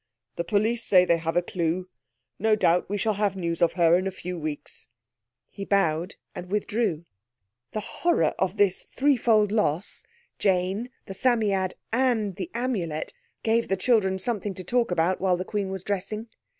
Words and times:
The 0.35 0.43
police 0.43 0.83
say 0.83 1.05
they 1.05 1.17
have 1.19 1.37
a 1.37 1.43
clue. 1.43 1.87
No 2.39 2.55
doubt 2.55 2.89
we 2.89 2.97
shall 2.97 3.13
have 3.13 3.35
news 3.35 3.61
of 3.61 3.73
her 3.73 3.99
in 3.99 4.07
a 4.07 4.11
few 4.11 4.35
weeks." 4.35 4.87
He 5.51 5.63
bowed 5.63 6.15
and 6.33 6.49
withdrew. 6.49 7.05
The 7.73 7.81
horror 7.81 8.33
of 8.39 8.57
this 8.57 8.87
threefold 8.91 9.51
loss—Jane, 9.51 10.89
the 11.05 11.13
Psammead, 11.13 11.75
and 11.93 12.35
the 12.35 12.49
Amulet—gave 12.55 13.67
the 13.67 13.77
children 13.77 14.17
something 14.17 14.55
to 14.55 14.63
talk 14.63 14.89
about 14.89 15.21
while 15.21 15.37
the 15.37 15.45
Queen 15.45 15.69
was 15.69 15.83
dressing. 15.83 16.29